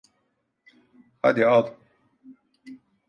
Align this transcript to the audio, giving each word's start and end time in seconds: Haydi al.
Haydi 1.23 1.45
al. 1.49 1.69